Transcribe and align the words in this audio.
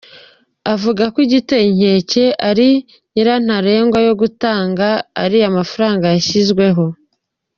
Avuga 0.73 1.03
ko 1.13 1.17
igiteye 1.27 1.65
inkeke 1.71 2.25
ari 2.49 2.69
nyirantarengwa 3.13 3.99
yo 4.07 4.13
gutanga 4.21 4.87
ariya 5.23 5.49
mafaranga 5.57 6.05
yashyizweho. 6.13 6.85